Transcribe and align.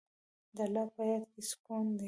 د 0.55 0.57
الله 0.65 0.85
په 0.95 1.01
یاد 1.09 1.23
کې 1.33 1.41
سکون 1.49 1.85
دی. 1.97 1.99